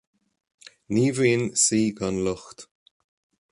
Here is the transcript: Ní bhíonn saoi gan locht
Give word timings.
Ní 0.93 1.03
bhíonn 1.15 1.43
saoi 1.63 1.85
gan 1.97 2.15
locht 2.25 2.59